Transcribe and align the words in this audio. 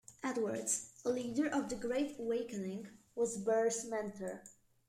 Edwards, 0.23 0.93
a 1.05 1.11
leader 1.11 1.45
of 1.47 1.69
the 1.69 1.75
Great 1.75 2.17
Awakening, 2.17 2.87
was 3.13 3.37
Burr's 3.37 3.85
mentor. 3.85 4.41